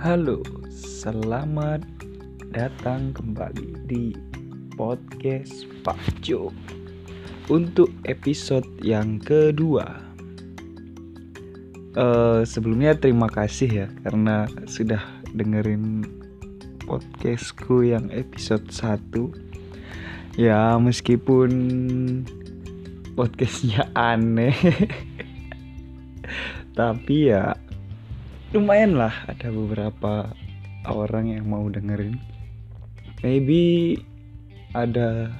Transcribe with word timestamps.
Halo, 0.00 0.40
selamat 0.72 1.84
datang 2.56 3.12
kembali 3.12 3.84
di 3.84 4.16
podcast 4.72 5.68
Pak 5.84 6.24
Jo. 6.24 6.48
Untuk 7.52 7.92
episode 8.08 8.64
yang 8.80 9.20
kedua. 9.20 10.00
Uh, 12.00 12.40
sebelumnya 12.48 12.96
terima 12.96 13.28
kasih 13.28 13.68
ya 13.68 13.88
karena 14.00 14.48
sudah 14.64 15.04
dengerin 15.36 16.08
podcastku 16.88 17.84
yang 17.84 18.08
episode 18.08 18.72
1 18.72 19.04
Ya 20.40 20.80
meskipun 20.80 21.52
podcastnya 23.20 23.84
aneh. 23.92 24.56
Tapi 26.80 27.36
ya 27.36 27.59
lumayan 28.50 28.98
lah 28.98 29.14
ada 29.30 29.46
beberapa 29.54 30.34
orang 30.90 31.30
yang 31.30 31.46
mau 31.46 31.62
dengerin. 31.70 32.18
Maybe 33.22 33.94
ada 34.74 35.30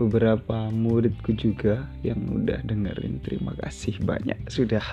beberapa 0.00 0.72
muridku 0.72 1.36
juga 1.36 1.84
yang 2.00 2.24
udah 2.32 2.64
dengerin. 2.64 3.20
Terima 3.20 3.52
kasih 3.60 4.00
banyak 4.00 4.48
sudah 4.48 4.84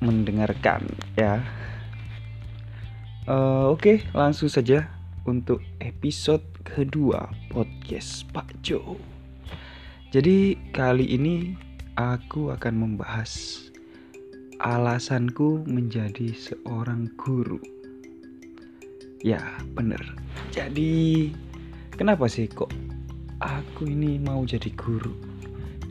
mendengarkan 0.00 0.88
ya. 1.20 1.44
Uh, 3.28 3.68
oke 3.68 3.84
okay, 3.84 3.96
langsung 4.16 4.48
saja 4.48 4.88
untuk 5.28 5.60
episode 5.84 6.40
kedua 6.64 7.28
podcast 7.52 8.24
Pak 8.32 8.64
Jo. 8.64 8.96
Jadi 10.08 10.56
kali 10.72 11.04
ini 11.04 11.52
aku 12.00 12.48
akan 12.48 12.74
membahas 12.80 13.60
alasanku 14.58 15.62
menjadi 15.70 16.34
seorang 16.34 17.06
guru. 17.14 17.62
Ya, 19.22 19.42
bener. 19.74 20.02
Jadi, 20.50 21.30
kenapa 21.94 22.26
sih 22.26 22.50
kok 22.50 22.70
aku 23.38 23.86
ini 23.86 24.18
mau 24.18 24.42
jadi 24.42 24.70
guru 24.74 25.14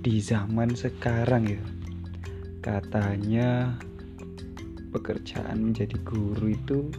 di 0.03 0.19
zaman 0.19 0.75
sekarang 0.75 1.47
ya? 1.47 1.64
Katanya 2.59 3.80
pekerjaan 4.91 5.72
menjadi 5.72 5.95
guru 6.03 6.52
itu 6.52 6.91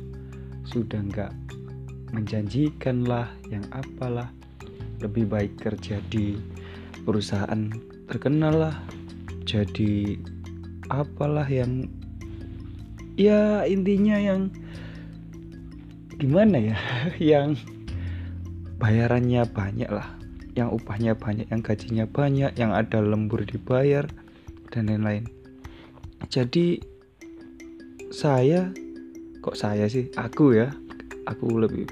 sudah 0.65 1.05
nggak 1.05 1.33
menjanjikan 2.17 3.05
lah, 3.05 3.29
yang 3.53 3.65
apalah. 3.77 4.33
Lebih 5.05 5.29
baik 5.29 5.61
kerja 5.61 6.01
di 6.09 6.41
perusahaan 7.05 7.69
terkenal 8.09 8.57
lah, 8.57 8.77
jadi 9.45 10.17
apalah 10.89 11.47
yang 11.49 11.89
ya 13.19 13.65
intinya 13.65 14.17
yang 14.17 14.53
gimana 16.19 16.59
ya 16.59 16.79
yang 17.37 17.55
bayarannya 18.79 19.47
banyak 19.49 19.91
lah 19.91 20.19
yang 20.59 20.75
upahnya 20.75 21.15
banyak 21.15 21.47
yang 21.55 21.63
gajinya 21.63 22.05
banyak 22.11 22.51
yang 22.59 22.75
ada 22.75 22.99
lembur 22.99 23.47
dibayar 23.47 24.03
dan 24.75 24.91
lain-lain. 24.91 25.25
Jadi 26.27 26.83
saya 28.11 28.75
kok 29.39 29.55
saya 29.55 29.87
sih? 29.87 30.11
Aku 30.19 30.59
ya 30.59 30.75
aku 31.31 31.63
lebih 31.63 31.87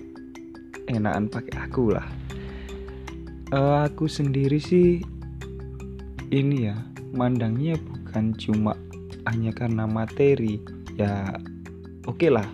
enakan 0.91 1.31
pakai 1.31 1.55
aku 1.63 1.95
lah. 1.95 2.07
Uh, 3.55 3.87
aku 3.87 4.11
sendiri 4.11 4.59
sih 4.59 4.99
ini 6.35 6.67
ya 6.67 6.75
mandangnya 7.15 7.79
bukan 7.79 8.35
cuma 8.35 8.75
hanya 9.27 9.53
karena 9.53 9.85
materi 9.85 10.63
ya 10.95 11.35
oke 12.07 12.17
okay 12.17 12.31
lah. 12.31 12.47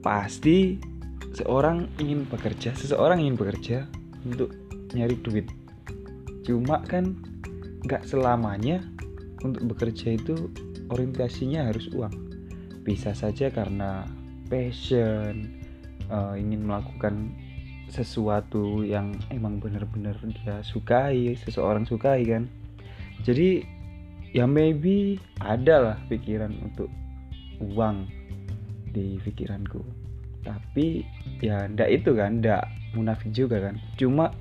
Pasti 0.00 0.80
seorang 1.36 1.86
ingin 2.00 2.26
bekerja 2.26 2.74
seseorang 2.74 3.22
ingin 3.22 3.36
bekerja 3.38 3.78
untuk 4.26 4.52
nyari 4.92 5.16
duit. 5.22 5.46
Cuma 6.42 6.82
kan 6.84 7.14
nggak 7.86 8.04
selamanya 8.04 8.84
untuk 9.40 9.72
bekerja 9.76 10.18
itu 10.18 10.50
orientasinya 10.90 11.70
harus 11.70 11.88
uang. 11.94 12.12
Bisa 12.82 13.14
saja 13.14 13.48
karena 13.52 14.04
passion 14.50 15.46
uh, 16.10 16.34
ingin 16.34 16.66
melakukan 16.66 17.30
sesuatu 17.90 18.86
yang 18.86 19.18
emang 19.34 19.58
benar-benar 19.58 20.14
dia 20.22 20.62
sukai 20.62 21.34
seseorang 21.38 21.86
sukai 21.86 22.22
kan. 22.26 22.46
Jadi 23.22 23.79
ya 24.30 24.46
maybe 24.46 25.18
ada 25.42 25.76
lah 25.82 25.98
pikiran 26.06 26.54
untuk 26.62 26.90
uang 27.60 28.06
di 28.90 29.18
pikiranku. 29.22 29.82
Tapi 30.46 31.04
ya 31.42 31.68
ndak 31.68 31.90
itu 31.90 32.16
kan 32.16 32.40
ndak 32.40 32.64
munafik 32.96 33.30
juga 33.34 33.60
kan. 33.60 33.76
Cuma 33.98 34.32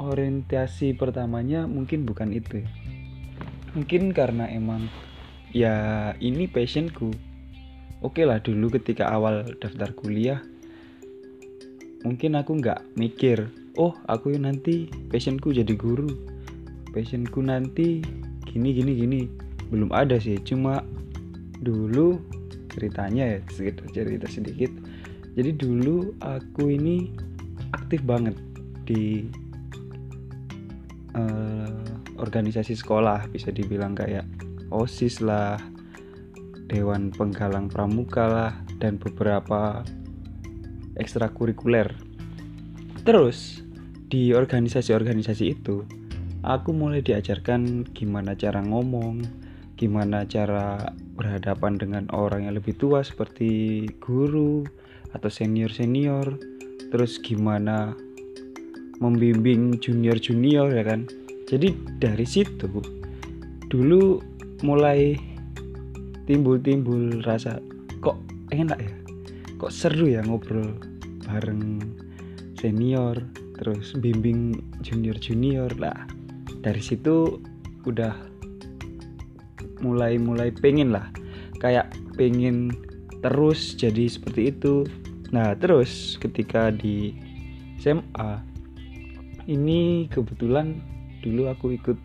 orientasi 0.00 0.96
pertamanya 0.96 1.64
mungkin 1.68 2.04
bukan 2.08 2.32
itu. 2.32 2.64
Mungkin 3.72 4.12
karena 4.12 4.48
emang 4.48 4.88
ya 5.52 6.12
ini 6.20 6.48
passionku. 6.48 7.12
Oke 8.02 8.26
lah 8.26 8.42
dulu 8.42 8.72
ketika 8.74 9.08
awal 9.14 9.46
daftar 9.62 9.94
kuliah 9.94 10.42
mungkin 12.02 12.34
aku 12.34 12.58
nggak 12.58 12.98
mikir 12.98 13.46
oh 13.78 13.94
aku 14.10 14.34
nanti 14.34 14.90
passionku 15.10 15.54
jadi 15.54 15.74
guru. 15.78 16.10
Passionku 16.92 17.40
nanti 17.40 18.04
gini 18.52 18.76
gini 18.76 18.92
gini. 18.94 19.20
Belum 19.72 19.88
ada 19.90 20.20
sih 20.20 20.36
cuma 20.44 20.84
dulu 21.64 22.20
ceritanya 22.68 23.36
ya 23.36 23.38
segitu 23.48 23.88
cerita 23.90 24.28
sedikit. 24.28 24.70
Jadi 25.32 25.50
dulu 25.56 26.12
aku 26.20 26.68
ini 26.68 27.16
aktif 27.72 28.04
banget 28.04 28.36
di 28.84 29.24
uh, 31.16 31.72
organisasi 32.20 32.76
sekolah 32.76 33.32
bisa 33.32 33.48
dibilang 33.48 33.96
kayak 33.96 34.28
osis 34.68 35.24
lah 35.24 35.56
dewan 36.68 37.12
penggalang 37.12 37.68
pramuka 37.68 38.24
lah 38.28 38.52
dan 38.80 39.00
beberapa 39.00 39.84
ekstrakurikuler. 40.96 41.92
Terus 43.02 43.64
di 44.12 44.36
organisasi-organisasi 44.36 45.44
itu 45.48 45.84
aku 46.42 46.74
mulai 46.74 47.02
diajarkan 47.02 47.86
gimana 47.94 48.34
cara 48.34 48.58
ngomong, 48.62 49.22
gimana 49.78 50.26
cara 50.26 50.90
berhadapan 51.14 51.78
dengan 51.78 52.04
orang 52.10 52.50
yang 52.50 52.58
lebih 52.58 52.74
tua 52.78 53.02
seperti 53.06 53.86
guru 54.02 54.66
atau 55.14 55.30
senior-senior, 55.30 56.38
terus 56.90 57.22
gimana 57.22 57.94
membimbing 58.98 59.78
junior-junior 59.78 60.70
ya 60.70 60.84
kan. 60.86 61.06
Jadi 61.46 61.74
dari 61.98 62.26
situ 62.26 62.66
dulu 63.70 64.18
mulai 64.62 65.14
timbul-timbul 66.26 67.22
rasa 67.26 67.58
kok 68.02 68.18
enak 68.54 68.78
ya, 68.78 68.94
kok 69.58 69.74
seru 69.74 70.10
ya 70.10 70.22
ngobrol 70.26 70.74
bareng 71.26 71.82
senior, 72.58 73.18
terus 73.58 73.94
bimbing 73.98 74.58
junior-junior? 74.82 75.70
Lah 75.76 76.11
dari 76.62 76.78
situ 76.78 77.42
udah 77.82 78.14
mulai 79.82 80.16
mulai 80.16 80.54
pengen 80.54 80.94
lah. 80.94 81.10
Kayak 81.58 81.90
pengen 82.14 82.70
terus 83.20 83.74
jadi 83.74 84.06
seperti 84.06 84.54
itu. 84.54 84.86
Nah 85.34 85.58
terus 85.58 86.16
ketika 86.22 86.70
di 86.70 87.18
SMA 87.82 88.38
ini 89.50 90.06
kebetulan 90.06 90.78
dulu 91.22 91.50
aku 91.50 91.74
ikut 91.74 91.98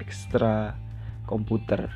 ekstra 0.00 0.72
komputer. 1.28 1.92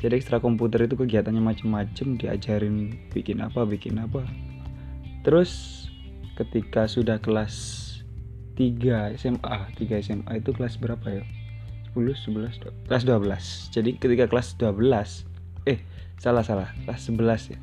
Jadi 0.00 0.20
ekstra 0.20 0.40
komputer 0.40 0.84
itu 0.84 0.96
kegiatannya 0.96 1.40
macem-macem 1.40 2.16
diajarin 2.16 3.08
bikin 3.12 3.44
apa 3.44 3.64
bikin 3.68 4.00
apa. 4.00 4.24
Terus 5.24 5.84
ketika 6.36 6.84
sudah 6.88 7.20
kelas 7.20 7.80
3 8.56 9.16
SMA 9.16 9.56
3 9.76 10.04
SMA 10.04 10.32
itu 10.40 10.50
kelas 10.52 10.76
berapa 10.76 11.20
ya 11.20 11.24
10 11.94 12.10
11 12.26 12.90
kelas 12.90 13.02
12 13.06 13.74
jadi 13.74 13.90
ketika 13.96 14.24
kelas 14.26 14.58
12 14.58 15.34
eh 15.64 15.80
salah 16.20 16.44
salah. 16.44 16.68
Kelas 16.84 17.02
11 17.08 17.52
ya. 17.52 17.60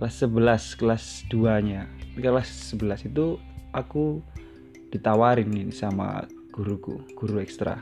Kelas 0.00 0.14
11 0.24 0.80
kelas 0.80 1.04
2 1.28 1.66
nya 1.68 1.84
kelas 2.16 2.76
11 2.76 3.12
itu 3.12 3.36
aku 3.72 4.20
ditawarin 4.92 5.48
nih 5.48 5.68
sama 5.72 6.24
guruku 6.52 7.00
guru 7.16 7.40
ekstra. 7.40 7.80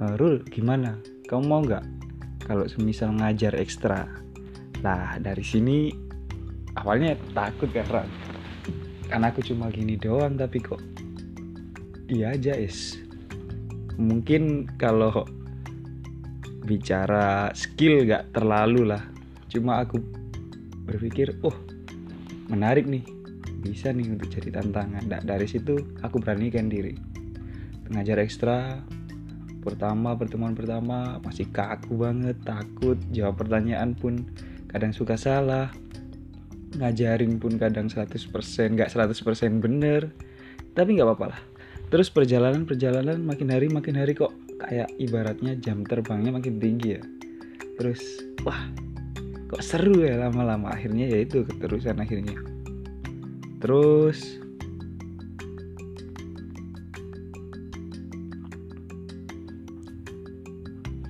Uh, 0.00 0.16
Rul 0.18 0.42
gimana? 0.48 0.98
Kamu 1.28 1.44
mau 1.44 1.60
nggak? 1.62 1.84
Kalau 2.44 2.64
semisal 2.68 3.14
ngajar 3.14 3.54
ekstra. 3.56 4.08
Nah 4.80 5.16
dari 5.20 5.44
sini 5.44 5.92
awalnya 6.76 7.16
takut 7.32 7.70
kan 7.72 8.08
karena 9.08 9.30
aku 9.30 9.44
cuma 9.44 9.70
gini 9.70 9.94
doang 10.00 10.34
tapi 10.34 10.58
kok 10.58 10.80
iya 12.10 12.34
aja 12.34 12.56
is 12.56 13.03
mungkin 13.98 14.66
kalau 14.78 15.24
bicara 16.64 17.52
skill 17.52 18.08
gak 18.08 18.32
terlalu 18.32 18.88
lah. 18.88 19.02
Cuma 19.52 19.84
aku 19.84 20.00
berpikir 20.84 21.36
oh 21.44 21.54
menarik 22.48 22.84
nih 22.88 23.04
bisa 23.64 23.92
nih 23.92 24.08
untuk 24.12 24.28
jadi 24.28 24.60
tantangan. 24.60 25.04
Nah, 25.08 25.20
dari 25.24 25.48
situ 25.48 25.96
aku 26.04 26.20
beranikan 26.20 26.68
diri. 26.68 26.96
Pengajar 27.84 28.20
ekstra 28.20 28.80
pertama 29.64 30.12
pertemuan 30.12 30.52
pertama 30.52 31.16
masih 31.24 31.48
kaku 31.48 31.96
banget 31.96 32.36
takut 32.44 33.00
jawab 33.16 33.40
pertanyaan 33.40 33.96
pun 33.96 34.28
kadang 34.68 34.92
suka 34.92 35.16
salah. 35.16 35.72
Ngajarin 36.74 37.38
pun 37.38 37.56
kadang 37.56 37.86
100% 37.86 38.18
nggak 38.74 38.90
100% 38.90 39.62
bener. 39.62 40.12
Tapi 40.74 40.98
nggak 40.98 41.06
apa-apa 41.06 41.26
lah 41.30 41.53
terus 41.92 42.08
perjalanan 42.12 42.64
perjalanan 42.64 43.20
makin 43.22 43.48
hari 43.52 43.66
makin 43.70 43.96
hari 43.96 44.16
kok 44.16 44.32
kayak 44.60 44.88
ibaratnya 44.96 45.58
jam 45.58 45.82
terbangnya 45.84 46.34
makin 46.34 46.56
tinggi 46.58 46.98
ya. 46.98 47.02
Terus 47.80 48.00
wah 48.46 48.70
kok 49.50 49.62
seru 49.62 50.04
ya 50.04 50.18
lama-lama. 50.18 50.72
Akhirnya 50.72 51.10
ya 51.10 51.22
itu 51.22 51.44
keterusan 51.44 52.00
akhirnya. 52.00 52.38
Terus 53.60 54.40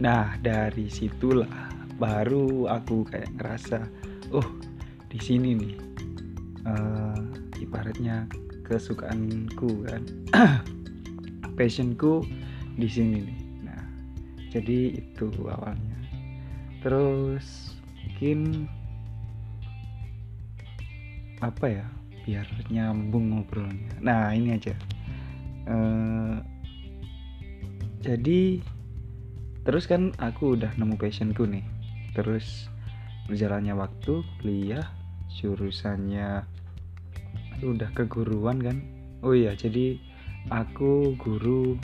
nah 0.03 0.37
dari 0.43 0.91
situlah 0.91 1.49
baru 1.97 2.69
aku 2.69 3.09
kayak 3.09 3.31
ngerasa 3.41 3.89
oh 4.35 4.45
di 5.09 5.17
sini 5.23 5.55
nih 5.55 5.75
uh, 6.67 7.17
ibaratnya 7.63 8.29
kesukaanku 8.65 9.85
kan. 9.87 10.03
Passionku 11.57 12.25
di 12.75 12.89
sini 12.91 13.23
nih. 13.23 13.39
Nah 13.69 13.83
jadi 14.51 14.99
itu 14.99 15.31
awalnya. 15.47 15.99
Terus 16.81 17.77
mungkin 18.03 18.69
apa 21.45 21.67
ya 21.69 21.87
biar 22.25 22.49
nyambung 22.73 23.37
ngobrolnya. 23.37 24.01
Nah 24.01 24.33
ini 24.33 24.57
aja. 24.57 24.73
Uh, 25.65 26.41
jadi 28.05 28.61
terus 29.65 29.89
kan 29.89 30.13
aku 30.21 30.57
udah 30.57 30.73
nemu 30.77 30.97
passionku 30.97 31.45
nih. 31.45 31.65
Terus 32.17 32.69
berjalannya 33.29 33.73
waktu 33.77 34.21
kuliah 34.41 34.85
jurusannya 35.41 36.45
udah 37.63 37.91
keguruan 37.95 38.59
kan? 38.59 38.83
Oh 39.23 39.37
iya 39.37 39.55
jadi 39.55 40.01
aku 40.51 41.15
guru 41.21 41.79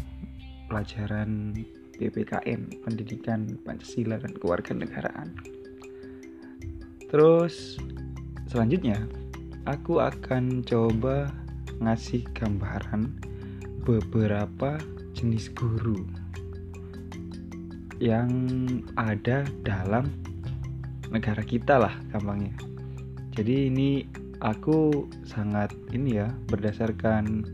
pelajaran 0.66 1.54
PPKN 2.00 2.80
pendidikan 2.82 3.60
Pancasila 3.62 4.16
dan 4.16 4.32
kewarganegaraan. 4.40 5.36
Terus 7.12 7.76
selanjutnya 8.48 9.04
aku 9.68 10.00
akan 10.00 10.64
coba 10.64 11.28
ngasih 11.82 12.24
gambaran 12.32 13.10
beberapa 13.84 14.80
jenis 15.12 15.52
guru 15.52 16.00
yang 18.00 18.32
ada 18.96 19.44
dalam 19.60 20.08
negara 21.12 21.44
kita 21.44 21.76
lah 21.76 21.94
gampangnya. 22.08 22.56
Jadi 23.36 23.68
ini 23.68 24.06
aku 24.40 25.08
sangat 25.24 25.72
ini 25.92 26.20
ya 26.20 26.28
berdasarkan 26.48 27.44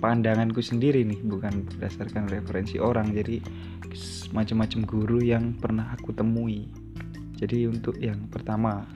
pandanganku 0.00 0.64
sendiri 0.64 1.04
nih 1.04 1.20
bukan 1.26 1.66
berdasarkan 1.68 2.30
referensi 2.30 2.80
orang. 2.80 3.12
Jadi 3.12 3.42
macam-macam 4.32 4.80
guru 4.86 5.18
yang 5.20 5.54
pernah 5.58 5.92
aku 5.94 6.14
temui. 6.14 6.70
Jadi 7.36 7.66
untuk 7.68 7.98
yang 7.98 8.30
pertama 8.30 8.86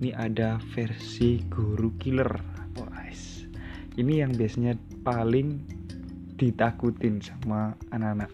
ini 0.00 0.10
ada 0.10 0.58
versi 0.74 1.40
guru 1.48 1.94
killer. 2.00 2.56
Nice. 2.74 3.46
ini 3.94 4.18
yang 4.18 4.34
biasanya 4.34 4.74
paling 5.06 5.62
ditakutin 6.34 7.22
sama 7.22 7.78
anak-anak. 7.94 8.32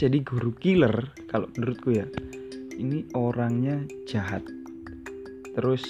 Jadi 0.00 0.24
guru 0.24 0.56
killer 0.56 1.12
kalau 1.28 1.48
menurutku 1.52 1.92
ya 1.92 2.08
ini 2.76 3.04
orangnya 3.12 3.84
jahat. 4.08 4.44
Terus 5.52 5.84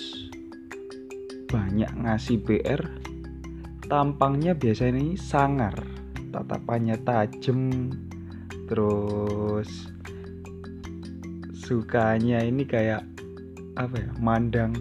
banyak 1.46 1.90
ngasih 2.02 2.42
PR 2.42 2.82
tampangnya 3.86 4.52
biasanya 4.58 4.98
ini 4.98 5.14
sangar. 5.14 5.74
Tatapannya 6.34 6.98
tajam 7.06 7.94
terus 8.66 9.88
sukanya 11.54 12.42
ini 12.42 12.66
kayak 12.66 13.06
apa 13.78 13.94
ya 13.94 14.10
mandang 14.18 14.74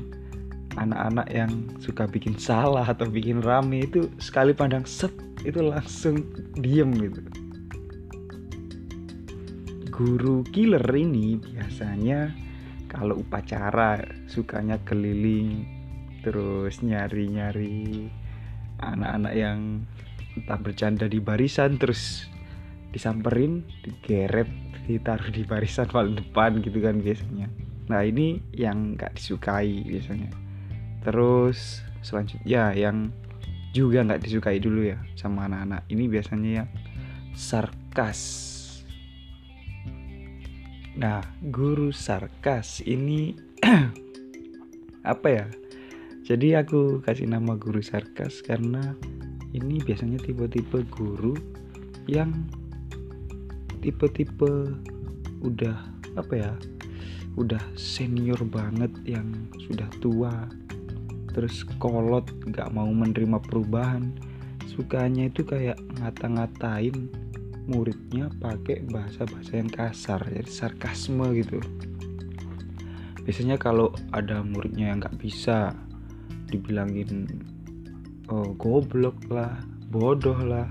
anak-anak 0.75 1.27
yang 1.31 1.51
suka 1.79 2.09
bikin 2.09 2.35
salah 2.35 2.83
atau 2.83 3.07
bikin 3.07 3.39
rame 3.45 3.85
itu 3.87 4.09
sekali 4.19 4.51
pandang 4.51 4.83
set 4.83 5.13
itu 5.45 5.61
langsung 5.61 6.25
diem 6.57 6.91
gitu. 6.97 7.21
Guru 9.93 10.43
killer 10.51 10.83
ini 10.91 11.39
biasanya 11.39 12.35
kalau 12.91 13.23
upacara 13.23 14.03
sukanya 14.27 14.75
keliling 14.83 15.74
terus 16.25 16.81
nyari-nyari 16.81 18.09
anak-anak 18.81 19.33
yang 19.37 19.85
entah 20.33 20.57
bercanda 20.57 21.05
di 21.05 21.21
barisan 21.21 21.77
terus 21.77 22.25
disamperin, 22.89 23.61
digeret, 23.85 24.49
ditaruh 24.89 25.29
di 25.29 25.45
barisan 25.45 25.85
paling 25.85 26.17
depan 26.17 26.57
gitu 26.65 26.81
kan 26.81 26.97
biasanya. 26.97 27.47
Nah 27.85 28.01
ini 28.01 28.41
yang 28.57 28.97
gak 28.97 29.21
disukai 29.21 29.85
biasanya. 29.85 30.33
Terus 31.05 31.85
selanjutnya 32.01 32.73
yang 32.73 33.13
juga 33.75 34.01
nggak 34.01 34.23
disukai 34.25 34.57
dulu 34.57 34.87
ya 34.87 34.97
sama 35.19 35.51
anak-anak 35.51 35.83
ini 35.91 36.07
biasanya 36.07 36.63
yang 36.63 36.69
sarkas 37.35 38.55
Nah, 40.95 41.19
guru 41.43 41.91
sarkas 41.91 42.79
ini 42.87 43.35
apa 45.03 45.27
ya? 45.27 45.45
Jadi 46.25 46.57
aku 46.57 47.05
kasih 47.05 47.29
nama 47.29 47.53
guru 47.53 47.85
sarkas 47.85 48.41
karena 48.41 48.97
ini 49.53 49.77
biasanya 49.77 50.17
tipe-tipe 50.17 50.81
guru 50.89 51.37
yang 52.09 52.33
tipe-tipe 53.77 54.73
udah 55.45 55.77
apa 56.17 56.33
ya? 56.33 56.51
Udah 57.37 57.61
senior 57.77 58.41
banget 58.49 58.89
yang 59.05 59.29
sudah 59.69 59.85
tua. 60.01 60.49
Terus 61.29 61.61
kolot 61.77 62.25
gak 62.49 62.73
mau 62.73 62.89
menerima 62.89 63.37
perubahan. 63.45 64.09
Sukanya 64.65 65.29
itu 65.29 65.45
kayak 65.45 65.77
ngata-ngatain 66.01 67.05
muridnya 67.69 68.33
pakai 68.41 68.81
bahasa-bahasa 68.89 69.61
yang 69.61 69.69
kasar 69.69 70.21
jadi 70.25 70.49
sarkasme 70.49 71.33
gitu 71.37 71.57
biasanya 73.25 73.57
kalau 73.57 73.89
ada 74.13 74.45
muridnya 74.45 74.93
yang 74.93 75.01
nggak 75.01 75.17
bisa 75.17 75.73
dibilangin 76.55 77.27
oh 78.31 78.55
goblok 78.57 79.19
lah 79.29 79.59
bodoh 79.91 80.37
lah 80.41 80.65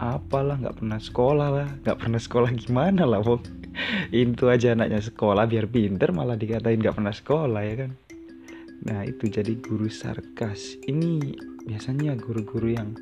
apalah 0.00 0.56
nggak 0.56 0.80
pernah 0.80 0.96
sekolah 0.96 1.48
lah 1.52 1.68
nggak 1.84 1.98
pernah 2.00 2.20
sekolah 2.20 2.50
gimana 2.56 3.04
lah 3.04 3.20
Wong. 3.20 3.44
Itu 4.10 4.48
aja 4.48 4.72
anaknya 4.72 4.98
sekolah 5.04 5.44
biar 5.46 5.68
pinter 5.68 6.10
malah 6.10 6.34
dikatain 6.34 6.80
nggak 6.80 6.96
pernah 6.96 7.14
sekolah 7.14 7.62
ya 7.62 7.74
kan? 7.86 7.90
Nah 8.80 9.04
itu 9.04 9.28
jadi 9.28 9.60
guru 9.60 9.92
sarkas. 9.92 10.80
Ini 10.88 11.36
biasanya 11.68 12.16
guru-guru 12.16 12.72
yang 12.72 12.96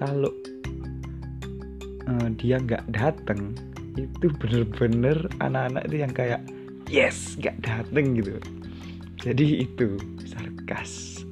kalau 0.00 0.32
uh, 2.08 2.28
dia 2.40 2.56
nggak 2.56 2.88
dateng 2.96 3.52
itu 4.00 4.32
bener-bener 4.40 5.28
anak-anak 5.44 5.84
itu 5.92 5.96
yang 6.00 6.12
kayak 6.16 6.40
yes 6.88 7.36
nggak 7.36 7.60
dateng 7.60 8.16
gitu. 8.16 8.40
Jadi 9.20 9.68
itu 9.68 10.00
sarkas 10.24 10.51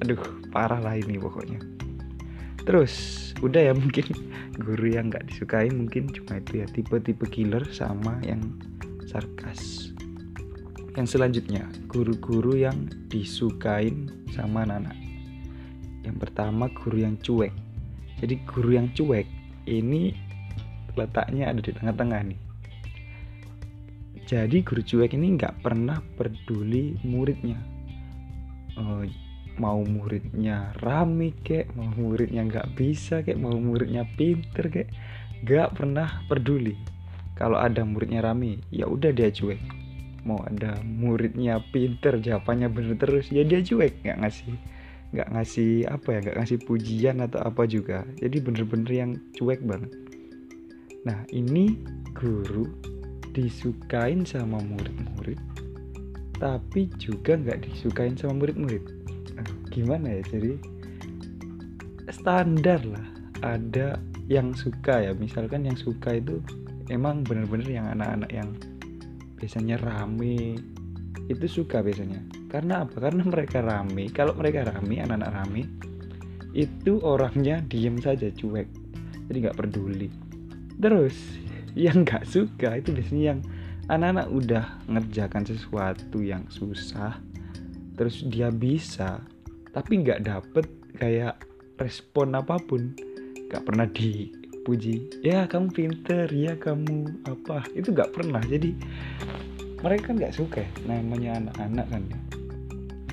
aduh 0.01 0.19
parah 0.49 0.79
lah 0.81 0.97
ini 0.97 1.17
pokoknya. 1.17 1.61
Terus 2.61 2.93
udah 3.41 3.71
ya 3.71 3.73
mungkin 3.81 4.11
guru 4.61 4.91
yang 4.91 5.09
nggak 5.09 5.31
disukai 5.31 5.71
mungkin 5.73 6.11
cuma 6.11 6.37
itu 6.37 6.61
ya 6.61 6.67
tipe-tipe 6.69 7.25
killer 7.29 7.63
sama 7.71 8.19
yang 8.25 8.41
sarkas. 9.09 9.93
Yang 10.99 11.15
selanjutnya 11.15 11.63
guru-guru 11.87 12.59
yang 12.59 12.91
disukain 13.07 14.11
sama 14.35 14.67
anak 14.67 15.01
yang 16.01 16.17
pertama 16.17 16.69
guru 16.73 17.05
yang 17.05 17.15
cuek. 17.21 17.53
Jadi 18.21 18.35
guru 18.45 18.77
yang 18.77 18.89
cuek 18.93 19.25
ini 19.69 20.13
letaknya 20.97 21.49
ada 21.49 21.61
di 21.61 21.71
tengah-tengah 21.73 22.21
nih. 22.33 22.39
Jadi 24.25 24.57
guru 24.65 24.81
cuek 24.81 25.11
ini 25.13 25.37
nggak 25.37 25.61
pernah 25.61 26.01
peduli 26.17 26.97
muridnya. 27.05 27.57
Uh, 28.77 29.05
mau 29.59 29.83
muridnya 29.83 30.71
rame 30.79 31.35
kek 31.43 31.75
mau 31.75 31.89
muridnya 31.91 32.47
nggak 32.47 32.77
bisa 32.77 33.19
kek 33.25 33.35
mau 33.35 33.51
muridnya 33.55 34.07
pinter 34.15 34.71
kek 34.71 34.89
nggak 35.41 35.73
pernah 35.73 36.21
peduli. 36.29 36.77
Kalau 37.33 37.57
ada 37.57 37.81
muridnya 37.81 38.21
rame 38.21 38.61
ya 38.69 38.85
udah 38.85 39.09
dia 39.09 39.33
cuek. 39.33 39.57
Mau 40.21 40.37
ada 40.45 40.77
muridnya 40.85 41.57
pinter 41.73 42.21
jawabannya 42.21 42.69
bener 42.69 42.95
terus 43.01 43.33
ya 43.33 43.41
dia 43.41 43.65
cuek. 43.65 44.05
Nggak 44.05 44.17
ngasih 44.21 44.53
nggak 45.11 45.27
ngasih 45.33 45.71
apa 45.89 46.07
ya 46.13 46.17
nggak 46.21 46.37
ngasih 46.37 46.57
pujian 46.69 47.17
atau 47.25 47.41
apa 47.41 47.65
juga. 47.65 48.05
Jadi 48.21 48.37
bener-bener 48.37 48.91
yang 48.93 49.11
cuek 49.33 49.65
banget. 49.65 49.91
Nah 51.09 51.25
ini 51.33 51.81
guru 52.13 52.69
disukain 53.33 54.27
sama 54.27 54.61
murid-murid 54.61 55.39
tapi 56.41 56.89
juga 56.97 57.37
nggak 57.37 57.69
disukain 57.69 58.17
sama 58.17 58.41
murid-murid 58.41 58.81
gimana 59.71 60.19
ya 60.19 60.21
jadi 60.27 60.53
standar 62.11 62.83
lah. 62.83 63.07
Ada 63.41 63.97
yang 64.29 64.53
suka 64.53 65.01
ya 65.01 65.17
misalkan 65.17 65.65
yang 65.65 65.79
suka 65.79 66.19
itu 66.19 66.37
emang 66.93 67.25
bener-bener 67.25 67.65
yang 67.65 67.87
anak-anak 67.89 68.29
yang 68.29 68.49
biasanya 69.39 69.81
rame 69.81 70.59
itu 71.25 71.45
suka 71.47 71.81
biasanya. 71.81 72.21
Karena 72.51 72.85
apa? 72.85 73.09
Karena 73.09 73.23
mereka 73.25 73.63
rame. 73.63 74.11
Kalau 74.11 74.35
mereka 74.35 74.67
rame 74.67 75.01
anak-anak 75.01 75.31
rame 75.31 75.63
itu 76.51 76.99
orangnya 77.01 77.63
diem 77.65 77.97
saja 77.97 78.27
cuek. 78.29 78.67
Jadi 79.31 79.37
nggak 79.47 79.57
peduli. 79.57 80.11
Terus 80.77 81.15
yang 81.87 82.03
nggak 82.03 82.27
suka 82.27 82.77
itu 82.77 82.91
biasanya 82.91 83.23
yang 83.33 83.39
anak-anak 83.89 84.27
udah 84.29 84.65
ngerjakan 84.87 85.43
sesuatu 85.47 86.19
yang 86.21 86.45
susah 86.51 87.17
terus 87.95 88.23
dia 88.25 88.49
bisa 88.49 89.21
tapi 89.71 90.03
nggak 90.03 90.27
dapet 90.27 90.67
kayak 90.99 91.39
respon 91.79 92.35
apa 92.35 92.59
pun. 92.59 92.91
Nggak 93.47 93.63
pernah 93.63 93.87
dipuji. 93.87 95.07
Ya 95.23 95.47
kamu 95.47 95.71
pinter 95.71 96.27
ya 96.31 96.55
kamu 96.59 97.23
apa. 97.27 97.63
Itu 97.71 97.95
nggak 97.95 98.11
pernah. 98.11 98.43
Jadi 98.43 98.75
mereka 99.81 100.13
nggak 100.13 100.35
suka. 100.35 100.63
Ya, 100.63 100.69
namanya 100.87 101.39
anak-anak 101.39 101.87
kan 101.87 102.03
ya. 102.11 102.19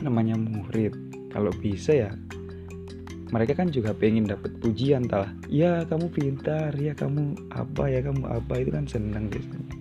Namanya 0.02 0.34
murid. 0.38 0.94
Kalau 1.30 1.54
bisa 1.62 1.94
ya 1.94 2.10
mereka 3.28 3.60
kan 3.60 3.68
juga 3.68 3.92
pengen 3.92 4.24
dapat 4.24 4.56
pujian 4.64 5.04
talah 5.04 5.28
ya 5.52 5.84
kamu 5.84 6.08
pintar 6.08 6.72
ya 6.80 6.96
kamu 6.96 7.36
apa 7.54 7.84
ya 7.86 8.00
kamu 8.02 8.24
apa. 8.26 8.52
Itu 8.58 8.70
kan 8.74 8.86
senang 8.90 9.30
biasanya. 9.30 9.74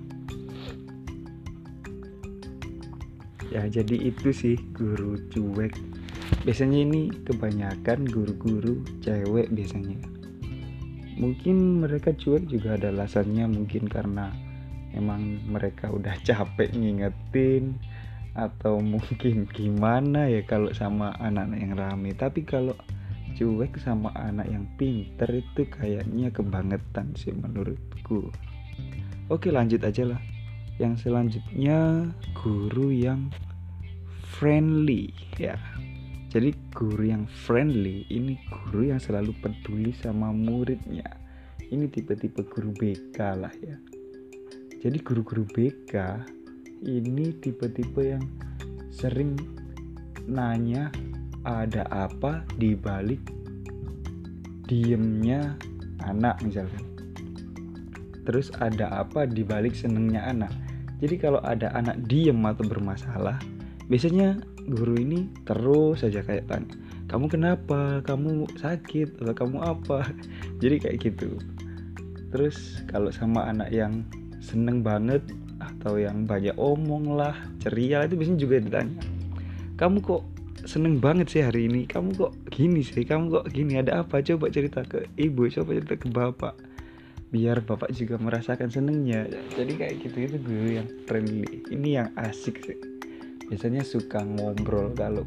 Ya 3.48 3.64
jadi 3.72 4.12
itu 4.12 4.30
sih 4.36 4.60
guru 4.76 5.16
cuek 5.32 5.97
biasanya 6.48 6.80
ini 6.84 7.12
kebanyakan 7.28 8.08
guru-guru 8.08 8.80
cewek 9.04 9.52
biasanya. 9.52 10.00
Mungkin 11.18 11.82
mereka 11.82 12.14
cuek 12.14 12.46
juga 12.48 12.78
ada 12.78 12.94
alasannya 12.94 13.50
mungkin 13.50 13.90
karena 13.90 14.30
emang 14.94 15.44
mereka 15.50 15.92
udah 15.92 16.16
capek 16.28 16.72
ngingetin 16.72 17.76
atau 18.38 18.78
mungkin 18.78 19.50
gimana 19.50 20.30
ya 20.30 20.46
kalau 20.46 20.70
sama 20.72 21.12
anak-anak 21.18 21.60
yang 21.60 21.74
rame. 21.74 22.12
Tapi 22.14 22.46
kalau 22.46 22.78
cuek 23.38 23.76
sama 23.82 24.14
anak 24.16 24.48
yang 24.48 24.66
pinter 24.78 25.30
itu 25.30 25.66
kayaknya 25.68 26.30
kebangetan 26.30 27.12
sih 27.18 27.34
menurutku. 27.34 28.30
Oke 29.28 29.52
lanjut 29.52 29.84
aja 29.84 30.16
lah. 30.16 30.22
Yang 30.78 31.10
selanjutnya 31.10 32.10
guru 32.38 32.94
yang 32.94 33.34
friendly 34.38 35.10
ya 35.42 35.58
jadi 36.28 36.52
guru 36.76 37.08
yang 37.08 37.24
friendly 37.48 38.04
ini 38.12 38.36
guru 38.52 38.92
yang 38.92 39.00
selalu 39.00 39.32
peduli 39.40 39.96
sama 39.96 40.36
muridnya. 40.36 41.08
Ini 41.68 41.88
tipe-tipe 41.88 42.44
guru 42.48 42.76
BK 42.76 43.18
lah 43.40 43.52
ya. 43.64 43.80
Jadi 44.78 44.98
guru-guru 45.04 45.48
BK 45.48 45.96
ini 46.84 47.32
tipe-tipe 47.40 48.04
yang 48.04 48.24
sering 48.92 49.40
nanya 50.28 50.92
ada 51.48 51.88
apa 51.96 52.44
di 52.60 52.76
balik 52.76 53.24
diemnya 54.68 55.56
anak 56.04 56.44
misalkan. 56.44 56.84
Terus 58.28 58.52
ada 58.60 58.92
apa 59.00 59.24
di 59.24 59.48
balik 59.48 59.72
senengnya 59.80 60.28
anak. 60.28 60.52
Jadi 61.00 61.16
kalau 61.16 61.40
ada 61.40 61.72
anak 61.72 62.04
diem 62.12 62.44
atau 62.44 62.68
bermasalah 62.68 63.40
biasanya 63.88 64.44
guru 64.68 65.00
ini 65.00 65.32
terus 65.48 66.04
saja 66.04 66.22
kayak 66.22 66.48
tanya 66.52 66.76
kamu 67.08 67.32
kenapa? 67.32 68.04
Kamu 68.04 68.52
sakit 68.60 69.24
atau 69.24 69.32
kamu 69.32 69.64
apa? 69.64 70.12
Jadi 70.62 70.76
kayak 70.84 70.98
gitu. 71.00 71.40
Terus 72.36 72.84
kalau 72.92 73.16
sama 73.16 73.48
anak 73.48 73.72
yang 73.72 74.04
seneng 74.44 74.84
banget 74.84 75.24
atau 75.64 75.96
yang 75.96 76.28
banyak 76.28 76.54
omong 76.60 77.16
lah 77.16 77.34
ceria 77.64 78.04
itu 78.06 78.14
biasanya 78.14 78.40
juga 78.40 78.56
ditanya 78.62 79.02
kamu 79.74 80.06
kok 80.06 80.24
seneng 80.70 81.02
banget 81.02 81.28
sih 81.34 81.42
hari 81.42 81.66
ini? 81.66 81.90
Kamu 81.90 82.14
kok 82.14 82.34
gini 82.54 82.86
sih? 82.86 83.02
Kamu 83.02 83.30
kok 83.34 83.46
gini? 83.50 83.80
Ada 83.82 84.06
apa? 84.06 84.22
Coba 84.22 84.54
cerita 84.54 84.86
ke 84.86 85.08
ibu 85.18 85.50
coba 85.50 85.70
cerita 85.80 85.96
ke 85.98 86.08
bapak 86.12 86.56
biar 87.28 87.60
bapak 87.64 87.92
juga 87.96 88.20
merasakan 88.20 88.68
senengnya. 88.68 89.28
Jadi 89.56 89.74
kayak 89.80 89.96
gitu 90.04 90.18
itu 90.28 90.38
guru 90.44 90.70
yang 90.82 90.88
friendly. 91.06 91.64
Ini 91.72 91.90
yang 92.04 92.10
asik 92.20 92.64
sih 92.66 92.97
biasanya 93.48 93.84
suka 93.84 94.24
ngobrol 94.24 94.92
kalau 94.92 95.24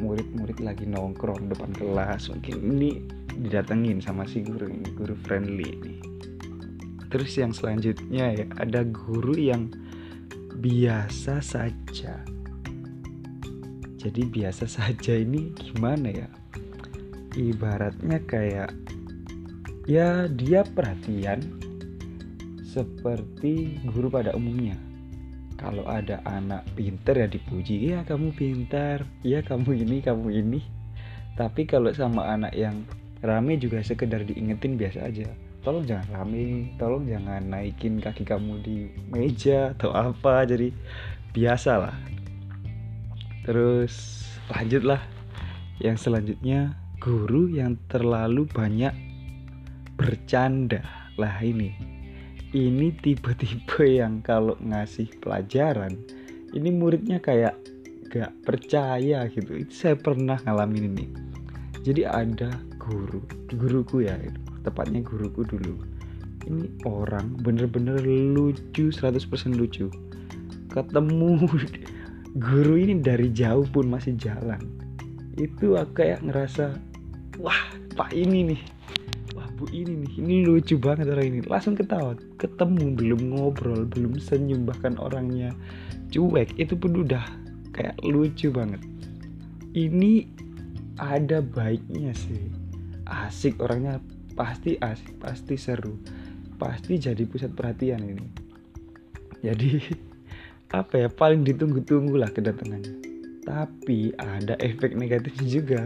murid-murid 0.00 0.58
lagi 0.64 0.88
nongkrong 0.88 1.52
depan 1.52 1.70
kelas 1.76 2.32
mungkin 2.32 2.56
ini 2.74 3.04
didatengin 3.38 4.00
sama 4.00 4.24
si 4.24 4.42
guru 4.44 4.68
ini 4.68 4.88
guru 4.96 5.14
friendly 5.14 5.68
ini. 5.78 5.94
Terus 7.12 7.36
yang 7.36 7.52
selanjutnya 7.52 8.32
ya 8.32 8.46
ada 8.56 8.82
guru 8.88 9.36
yang 9.36 9.68
biasa 10.58 11.44
saja. 11.44 12.24
Jadi 14.00 14.22
biasa 14.26 14.66
saja 14.66 15.14
ini 15.14 15.52
gimana 15.54 16.08
ya? 16.08 16.28
Ibaratnya 17.36 18.18
kayak 18.24 18.72
ya 19.86 20.26
dia 20.28 20.64
perhatian 20.66 21.40
seperti 22.64 23.76
guru 23.92 24.08
pada 24.08 24.32
umumnya 24.32 24.91
kalau 25.56 25.84
ada 25.86 26.18
anak 26.24 26.66
pinter 26.74 27.14
ya 27.14 27.28
dipuji 27.28 27.92
ya 27.92 28.02
kamu 28.02 28.34
pintar. 28.34 29.04
Ya 29.22 29.40
kamu 29.44 29.84
ini 29.86 30.02
kamu 30.02 30.28
ini. 30.32 30.60
Tapi 31.38 31.64
kalau 31.64 31.92
sama 31.92 32.28
anak 32.32 32.52
yang 32.52 32.84
rame 33.24 33.56
juga 33.56 33.80
sekedar 33.80 34.26
diingetin 34.26 34.76
biasa 34.76 35.08
aja. 35.08 35.28
Tolong 35.62 35.86
jangan 35.86 36.10
rame 36.10 36.74
tolong 36.74 37.06
jangan 37.06 37.38
naikin 37.46 38.02
kaki 38.02 38.26
kamu 38.26 38.58
di 38.64 38.90
meja 39.08 39.72
atau 39.78 39.94
apa. 39.94 40.42
Jadi 40.44 40.74
biasa 41.32 41.72
lah 41.78 41.96
terus 43.46 44.26
lanjutlah. 44.50 45.02
Yang 45.82 46.06
selanjutnya 46.06 46.78
guru 47.02 47.50
yang 47.50 47.74
terlalu 47.90 48.46
banyak 48.46 48.94
bercanda. 49.98 50.82
Lah 51.18 51.42
ini 51.42 51.74
ini 52.52 52.92
tipe-tipe 53.00 53.84
yang 53.88 54.20
kalau 54.20 54.56
ngasih 54.60 55.08
pelajaran 55.24 55.96
ini 56.52 56.68
muridnya 56.68 57.16
kayak 57.16 57.56
gak 58.12 58.32
percaya 58.44 59.24
gitu. 59.32 59.64
Itu 59.64 59.72
saya 59.72 59.96
pernah 59.96 60.36
ngalamin 60.44 60.92
ini. 60.92 61.06
Jadi 61.82 62.04
ada 62.04 62.52
guru 62.76 63.24
guruku 63.56 64.04
ya 64.04 64.20
tepatnya 64.62 65.00
guruku 65.00 65.48
dulu. 65.48 65.80
Ini 66.44 66.84
orang 66.84 67.40
bener-bener 67.40 67.98
lucu 68.04 68.92
100% 68.92 69.56
lucu. 69.56 69.88
Ketemu 70.68 71.48
guru 72.44 72.74
ini 72.76 73.00
dari 73.00 73.32
jauh 73.32 73.64
pun 73.64 73.88
masih 73.88 74.12
jalan. 74.20 74.60
Itu 75.40 75.80
kayak 75.96 76.20
ngerasa 76.20 76.76
wah 77.40 77.72
pak 77.96 78.12
ini 78.12 78.52
nih 78.52 78.62
bu 79.62 79.70
ini 79.70 80.02
nih. 80.02 80.12
Ini 80.18 80.36
lucu 80.50 80.74
banget 80.74 81.06
orang 81.06 81.30
ini. 81.30 81.38
Langsung 81.46 81.78
ketawa. 81.78 82.18
Ketemu 82.42 82.98
belum 82.98 83.20
ngobrol 83.30 83.86
belum 83.86 84.18
senyum 84.18 84.66
bahkan 84.66 84.98
orangnya 84.98 85.54
cuek. 86.10 86.58
Itu 86.58 86.74
pun 86.74 87.06
udah 87.06 87.22
kayak 87.70 87.94
lucu 88.02 88.50
banget. 88.50 88.82
Ini 89.70 90.26
ada 90.98 91.38
baiknya 91.38 92.10
sih. 92.10 92.50
Asik 93.06 93.62
orangnya. 93.62 94.02
Pasti 94.34 94.74
asik 94.82 95.22
pasti 95.22 95.54
seru. 95.54 95.94
Pasti 96.58 96.98
jadi 96.98 97.22
pusat 97.22 97.54
perhatian 97.54 98.02
ini. 98.02 98.26
Jadi 99.46 99.78
apa 100.82 101.06
ya? 101.06 101.08
Paling 101.08 101.46
ditunggu-tunggu 101.46 102.18
lah 102.18 102.34
kedatangannya. 102.34 102.98
Tapi 103.46 104.10
ada 104.18 104.58
efek 104.58 104.98
negatifnya 104.98 105.46
juga 105.46 105.82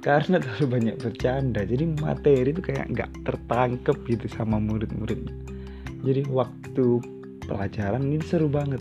karena 0.00 0.40
terlalu 0.40 0.66
banyak 0.80 0.96
bercanda 0.96 1.60
jadi 1.60 1.84
materi 2.00 2.48
itu 2.48 2.64
kayak 2.64 2.88
nggak 2.88 3.10
tertangkep 3.28 3.96
gitu 4.08 4.26
sama 4.32 4.56
murid-muridnya. 4.56 5.32
Jadi 6.00 6.24
waktu 6.32 6.86
pelajaran 7.44 8.08
ini 8.08 8.24
seru 8.24 8.48
banget. 8.48 8.80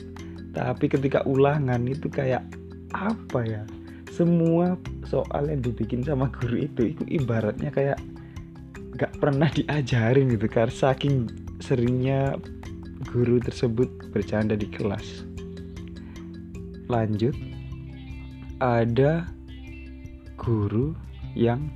Tapi 0.55 0.88
ketika 0.88 1.19
ulangan 1.27 1.83
itu 1.83 2.07
kayak 2.07 2.47
apa 2.95 3.43
ya? 3.43 3.63
Semua 4.15 4.79
soal 5.03 5.51
yang 5.51 5.59
dibikin 5.59 6.07
sama 6.07 6.31
guru 6.31 6.63
itu 6.63 6.95
itu 6.95 7.03
ibaratnya 7.11 7.71
kayak 7.71 7.99
nggak 8.95 9.15
pernah 9.19 9.47
diajarin 9.51 10.31
gitu 10.31 10.47
karena 10.47 10.71
saking 10.71 11.27
seringnya 11.59 12.35
guru 13.11 13.43
tersebut 13.43 13.91
bercanda 14.15 14.55
di 14.55 14.67
kelas. 14.71 15.27
Lanjut 16.88 17.35
ada 18.59 19.27
guru 20.39 20.95
yang 21.33 21.69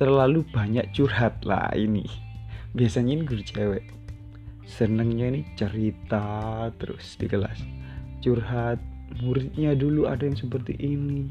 terlalu 0.00 0.46
banyak 0.48 0.88
curhat 0.96 1.40
lah 1.44 1.70
ini. 1.76 2.06
Biasanya 2.72 3.20
ini 3.20 3.22
guru 3.26 3.42
cewek. 3.44 3.84
Senengnya 4.64 5.28
ini 5.34 5.42
cerita 5.58 6.68
terus 6.78 7.18
di 7.18 7.26
kelas. 7.26 7.58
Curhat 8.22 8.78
muridnya 9.20 9.74
dulu 9.74 10.06
ada 10.06 10.22
yang 10.22 10.38
seperti 10.38 10.78
ini. 10.78 11.28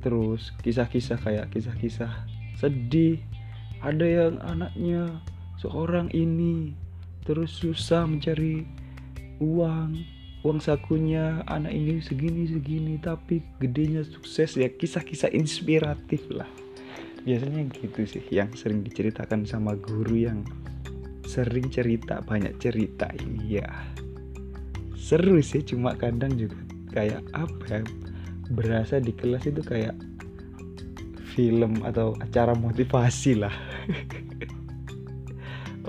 Terus 0.00 0.52
kisah-kisah 0.64 1.20
kayak 1.20 1.52
kisah-kisah 1.52 2.12
sedih. 2.56 3.20
Ada 3.84 4.06
yang 4.08 4.34
anaknya 4.40 5.20
seorang 5.60 6.08
ini 6.16 6.72
terus 7.28 7.52
susah 7.60 8.08
mencari 8.08 8.64
uang 9.40 10.13
uang 10.44 10.60
sakunya 10.60 11.40
anak 11.48 11.72
ini 11.72 12.04
segini 12.04 12.44
segini 12.44 13.00
tapi 13.00 13.40
gedenya 13.64 14.04
sukses 14.04 14.60
ya. 14.60 14.68
Kisah-kisah 14.68 15.32
inspiratif 15.32 16.20
lah. 16.28 16.46
Biasanya 17.24 17.64
gitu 17.72 18.04
sih 18.04 18.20
yang 18.28 18.52
sering 18.52 18.84
diceritakan 18.84 19.48
sama 19.48 19.72
guru 19.72 20.28
yang 20.28 20.44
sering 21.24 21.72
cerita 21.72 22.20
banyak 22.20 22.52
cerita 22.60 23.08
ini 23.24 23.56
ya. 23.64 23.68
Seru 24.92 25.40
sih 25.40 25.64
cuma 25.64 25.96
kadang 25.96 26.36
juga 26.36 26.60
kayak 26.92 27.24
apa 27.32 27.80
ya 27.80 27.82
berasa 28.52 29.00
di 29.00 29.16
kelas 29.16 29.48
itu 29.48 29.64
kayak 29.64 29.96
film 31.32 31.80
atau 31.88 32.12
acara 32.20 32.52
motivasi 32.52 33.40
lah. 33.40 33.52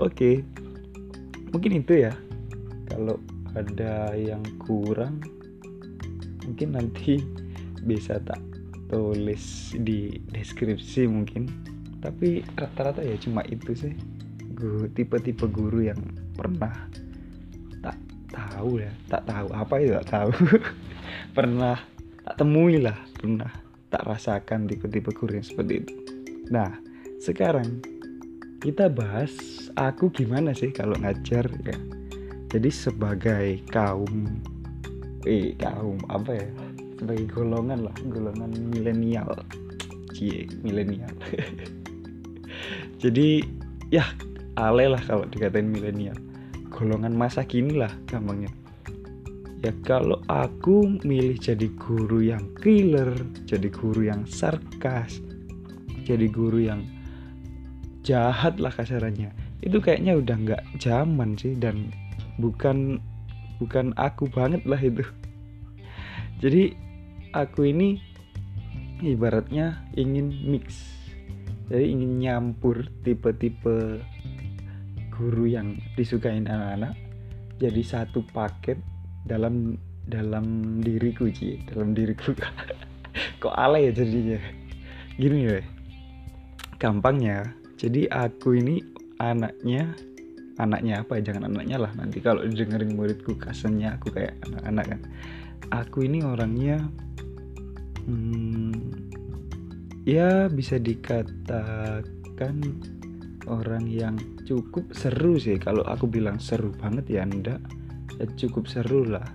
okay. 0.00 0.34
mungkin 1.52 1.84
itu 1.84 2.08
ya. 2.08 2.16
Kalau 2.88 3.20
ada 3.56 4.12
yang 4.12 4.44
kurang? 4.60 5.24
Mungkin 6.44 6.76
nanti 6.76 7.24
bisa 7.82 8.20
tak 8.20 8.38
tulis 8.92 9.72
di 9.80 10.20
deskripsi 10.30 11.08
mungkin. 11.08 11.48
Tapi 12.04 12.44
rata-rata 12.54 13.00
ya 13.00 13.16
cuma 13.16 13.42
itu 13.48 13.72
sih. 13.72 13.96
Guru 14.56 14.88
tipe-tipe 14.92 15.48
guru 15.48 15.88
yang 15.88 15.98
pernah 16.36 16.72
tak 17.80 17.96
tahu 18.28 18.84
ya. 18.84 18.92
Tak 19.08 19.24
tahu 19.24 19.48
apa 19.56 19.74
itu 19.80 19.92
tak 20.04 20.08
tahu. 20.12 20.30
Pernah 21.36 21.76
tak 22.28 22.34
temui 22.40 22.78
lah. 22.80 22.96
Pernah 23.16 23.50
tak 23.88 24.04
rasakan 24.04 24.68
tipe-tipe 24.68 25.10
guru 25.16 25.40
yang 25.40 25.46
seperti 25.46 25.74
itu. 25.82 25.94
Nah 26.52 26.76
sekarang 27.20 27.80
kita 28.60 28.92
bahas 28.92 29.32
aku 29.76 30.08
gimana 30.12 30.56
sih 30.56 30.72
kalau 30.72 30.96
ngajar 31.00 31.48
ya 31.64 31.95
jadi 32.46 32.70
sebagai 32.70 33.58
kaum 33.74 34.38
eh 35.26 35.52
kaum 35.58 35.98
apa 36.06 36.30
ya? 36.38 36.48
Sebagai 36.96 37.26
golongan 37.28 37.90
lah 37.90 37.96
golongan 38.08 38.54
milenial. 38.70 39.28
Cie 40.14 40.48
milenial. 40.64 41.12
Jadi 43.02 43.44
ya 43.92 44.08
ale 44.56 44.88
lah 44.88 45.02
kalau 45.04 45.28
dikatain 45.28 45.68
milenial. 45.68 46.16
Golongan 46.72 47.12
masa 47.12 47.44
kini 47.44 47.76
lah 47.76 47.92
gampangnya. 48.08 48.48
Ya 49.60 49.74
kalau 49.82 50.22
aku 50.30 51.02
milih 51.02 51.42
jadi 51.42 51.66
guru 51.74 52.22
yang 52.22 52.54
killer 52.60 53.10
jadi 53.48 53.66
guru 53.72 54.06
yang 54.06 54.22
sarkas 54.28 55.18
jadi 56.06 56.30
guru 56.30 56.62
yang 56.62 56.86
jahat 58.06 58.62
lah 58.62 58.70
kasarannya. 58.70 59.34
Itu 59.58 59.82
kayaknya 59.82 60.14
udah 60.22 60.36
nggak 60.38 60.62
zaman 60.78 61.34
sih 61.34 61.58
dan 61.58 61.90
bukan 62.36 63.00
bukan 63.60 63.92
aku 63.96 64.28
banget 64.28 64.62
lah 64.68 64.80
itu. 64.80 65.04
Jadi 66.40 66.76
aku 67.32 67.68
ini 67.68 68.00
ibaratnya 69.00 69.80
ingin 69.96 70.32
mix. 70.44 70.96
Jadi 71.72 71.92
ingin 71.92 72.22
nyampur 72.22 72.86
tipe-tipe 73.02 74.00
guru 75.10 75.48
yang 75.48 75.80
disukain 75.96 76.44
anak-anak 76.44 76.92
jadi 77.56 77.80
satu 77.80 78.20
paket 78.36 78.76
dalam 79.24 79.80
dalam 80.06 80.78
diriku 80.84 81.32
Ci. 81.32 81.64
Dalam 81.66 81.96
diriku. 81.96 82.36
Kok 83.42 83.56
alay 83.56 83.90
ya 83.90 84.04
jadinya? 84.04 84.38
Gini 85.16 85.48
ya 85.48 85.58
gampangnya 86.76 87.56
jadi 87.80 88.08
aku 88.12 88.60
ini 88.60 88.84
anaknya 89.16 89.96
anaknya 90.56 91.04
apa 91.04 91.20
jangan 91.20 91.52
anaknya 91.52 91.76
lah 91.80 91.92
nanti. 91.96 92.20
Kalau 92.24 92.44
dengerin 92.44 92.96
muridku 92.96 93.36
kasannya 93.36 93.96
aku 93.96 94.12
kayak 94.12 94.40
anak-anak 94.48 94.86
kan. 94.96 95.00
Aku 95.72 96.06
ini 96.06 96.22
orangnya 96.22 96.80
hmm, 98.06 98.72
ya 100.08 100.48
bisa 100.48 100.80
dikatakan 100.80 102.54
orang 103.46 103.84
yang 103.88 104.16
cukup 104.48 104.88
seru 104.96 105.36
sih. 105.36 105.60
Kalau 105.60 105.84
aku 105.84 106.08
bilang 106.08 106.40
seru 106.40 106.72
banget 106.72 107.20
ya 107.20 107.28
ndak 107.28 107.60
ya 108.16 108.24
cukup 108.40 108.64
seru 108.68 109.04
lah. 109.04 109.26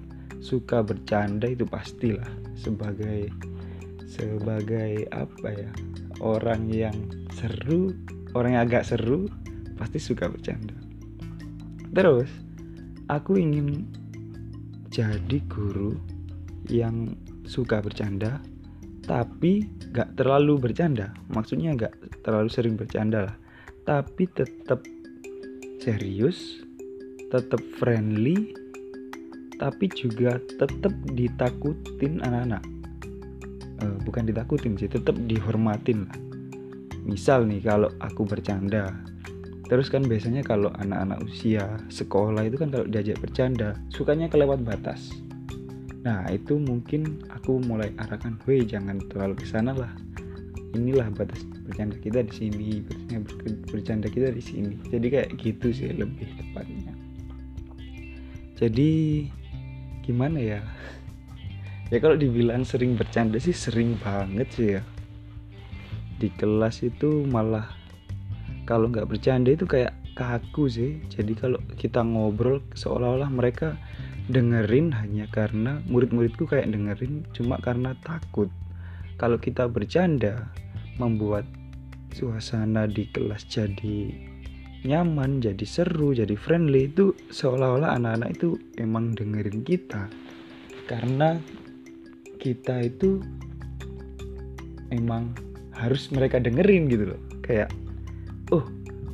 Suka 0.42 0.82
bercanda 0.82 1.46
itu 1.46 1.70
pastilah. 1.70 2.30
Sebagai 2.58 3.30
sebagai 4.10 5.06
apa 5.14 5.50
ya? 5.54 5.70
Orang 6.22 6.70
yang 6.70 6.94
seru 7.34 7.94
orang 8.34 8.58
yang 8.58 8.64
agak 8.70 8.86
seru 8.86 9.30
pasti 9.78 9.98
suka 9.98 10.30
bercanda 10.30 10.81
terus 11.92 12.28
aku 13.12 13.36
ingin 13.40 13.88
jadi 14.92 15.40
guru 15.48 15.96
yang 16.68 17.16
suka 17.48 17.80
bercanda 17.84 18.40
tapi 19.02 19.66
gak 19.92 20.14
terlalu 20.16 20.62
bercanda. 20.62 21.12
Maksudnya 21.34 21.74
gak 21.74 21.96
terlalu 22.22 22.48
sering 22.48 22.78
bercanda 22.78 23.28
lah. 23.28 23.36
Tapi 23.84 24.30
tetap 24.30 24.86
serius 25.82 26.62
tetap 27.34 27.64
friendly 27.80 28.54
tapi 29.58 29.88
juga 29.94 30.38
tetap 30.60 30.94
ditakutin 31.16 32.22
anak-anak. 32.22 32.64
Uh, 33.82 33.98
bukan 34.06 34.30
ditakutin 34.30 34.78
sih 34.78 34.92
tetap 34.92 35.18
dihormatin 35.26 36.06
lah. 36.06 36.18
Misal 37.02 37.50
nih 37.50 37.66
kalau 37.66 37.90
aku 37.98 38.28
bercanda 38.30 38.94
terus 39.72 39.88
kan 39.88 40.04
biasanya 40.04 40.44
kalau 40.44 40.68
anak-anak 40.84 41.24
usia 41.24 41.80
sekolah 41.88 42.44
itu 42.44 42.60
kan 42.60 42.68
kalau 42.76 42.84
diajak 42.92 43.16
bercanda 43.24 43.80
sukanya 43.88 44.28
kelewat 44.28 44.60
batas 44.68 45.16
Nah 46.02 46.26
itu 46.34 46.58
mungkin 46.58 47.22
aku 47.30 47.62
mulai 47.62 47.94
arahkan, 48.02 48.42
weh 48.50 48.66
jangan 48.66 48.98
terlalu 49.10 49.38
ke 49.38 49.46
sana 49.46 49.78
lah. 49.78 49.94
Inilah 50.74 51.14
batas 51.14 51.46
bercanda 51.68 51.94
kita 52.02 52.26
di 52.26 52.34
sini, 52.34 52.70
bercanda 53.70 54.10
kita 54.10 54.34
di 54.34 54.42
sini. 54.42 54.74
Jadi 54.90 55.08
kayak 55.14 55.30
gitu 55.38 55.70
sih 55.70 55.94
lebih 55.94 56.26
tepatnya. 56.42 56.94
Jadi 58.58 59.30
gimana 60.02 60.42
ya? 60.42 60.62
Ya 61.94 61.98
kalau 62.00 62.18
dibilang 62.18 62.66
sering 62.66 62.98
bercanda 62.98 63.38
sih 63.38 63.54
sering 63.54 64.00
banget 64.02 64.48
sih 64.58 64.68
ya. 64.80 64.82
Di 66.18 66.34
kelas 66.34 66.82
itu 66.82 67.30
malah 67.30 67.78
kalau 68.72 68.88
nggak 68.88 69.12
bercanda 69.12 69.52
itu 69.52 69.68
kayak 69.68 69.92
kaku 70.16 70.72
sih. 70.72 71.04
Jadi 71.12 71.36
kalau 71.36 71.60
kita 71.76 72.00
ngobrol 72.08 72.64
seolah-olah 72.72 73.28
mereka 73.28 73.76
dengerin 74.32 74.96
hanya 74.96 75.28
karena 75.28 75.84
murid-muridku 75.92 76.48
kayak 76.48 76.72
dengerin 76.72 77.28
cuma 77.36 77.60
karena 77.60 77.92
takut. 78.00 78.48
Kalau 79.20 79.36
kita 79.36 79.68
bercanda 79.68 80.48
membuat 80.96 81.44
suasana 82.16 82.88
di 82.88 83.12
kelas 83.12 83.44
jadi 83.52 84.32
nyaman 84.82 85.44
jadi 85.44 85.62
seru 85.68 86.16
jadi 86.16 86.34
friendly 86.40 86.90
itu 86.90 87.12
seolah-olah 87.30 88.00
anak-anak 88.00 88.40
itu 88.40 88.56
emang 88.80 89.12
dengerin 89.12 89.68
kita. 89.68 90.08
Karena 90.88 91.36
kita 92.40 92.88
itu 92.88 93.20
emang 94.96 95.36
harus 95.76 96.08
mereka 96.16 96.40
dengerin 96.40 96.88
gitu 96.88 97.12
loh. 97.12 97.22
Kayak 97.44 97.68
oh 98.52 98.66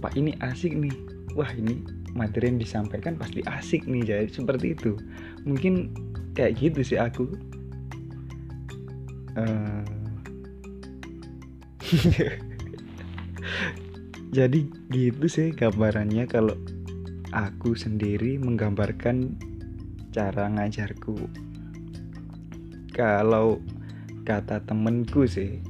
pak 0.01 0.13
ini 0.17 0.33
asik 0.41 0.73
nih. 0.73 0.93
Wah 1.37 1.49
ini 1.53 1.85
materi 2.17 2.49
yang 2.49 2.57
disampaikan 2.57 3.13
pasti 3.13 3.45
asik 3.45 3.85
nih 3.85 4.03
jadi 4.03 4.29
seperti 4.29 4.73
itu. 4.73 4.97
Mungkin 5.45 5.93
kayak 6.33 6.57
gitu 6.57 6.81
sih 6.81 6.97
aku. 6.97 7.29
Uh, 9.37 9.85
jadi 14.37 14.59
gitu 14.89 15.25
sih 15.29 15.53
gambarannya 15.53 16.25
kalau 16.25 16.57
aku 17.31 17.77
sendiri 17.77 18.41
menggambarkan 18.41 19.37
cara 20.09 20.49
ngajarku. 20.49 21.29
Kalau 22.97 23.61
kata 24.25 24.65
temenku 24.65 25.29
sih 25.29 25.61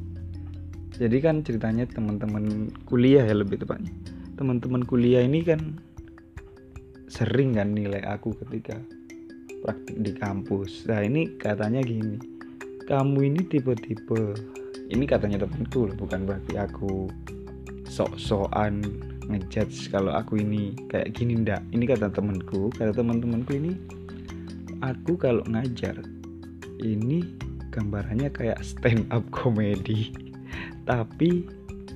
jadi 0.97 1.17
kan 1.21 1.45
ceritanya 1.45 1.85
teman-teman 1.85 2.73
kuliah 2.89 3.21
ya 3.21 3.37
lebih 3.37 3.61
tepatnya. 3.61 3.93
Teman-teman 4.33 4.81
kuliah 4.81 5.21
ini 5.21 5.45
kan 5.45 5.77
sering 7.05 7.53
kan 7.57 7.77
nilai 7.77 8.01
aku 8.01 8.33
ketika 8.45 8.81
praktik 9.61 9.97
di 10.01 10.11
kampus. 10.17 10.89
Nah 10.89 11.05
ini 11.05 11.37
katanya 11.37 11.85
gini 11.85 12.17
kamu 12.89 13.29
ini 13.29 13.41
tipe-tipe 13.45 14.33
ini 14.89 15.03
katanya 15.05 15.45
temanku 15.45 15.91
bukan 15.93 16.23
berarti 16.25 16.55
aku 16.57 17.11
sok-sokan 17.85 18.81
ngejudge 19.27 19.91
kalau 19.91 20.15
aku 20.17 20.41
ini 20.41 20.73
kayak 20.89 21.13
gini 21.13 21.37
ndak. 21.45 21.61
Ini 21.69 21.85
kata 21.85 22.09
temanku 22.09 22.73
kata 22.73 22.97
teman-temanku 22.97 23.53
ini 23.53 23.77
aku 24.81 25.13
kalau 25.13 25.45
ngajar 25.45 26.01
ini 26.81 27.21
gambarannya 27.69 28.33
kayak 28.33 28.57
stand 28.65 29.05
up 29.13 29.21
comedy 29.29 30.26
tapi 30.87 31.45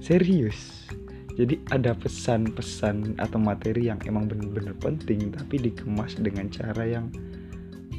serius. 0.04 0.92
Jadi 1.40 1.64
ada 1.72 1.96
pesan-pesan 1.96 3.16
atau 3.18 3.40
materi 3.40 3.88
yang 3.88 3.98
emang 4.04 4.28
bener-bener 4.28 4.76
penting 4.84 5.32
tapi 5.32 5.58
dikemas 5.64 6.20
dengan 6.20 6.52
cara 6.52 6.84
yang 6.84 7.08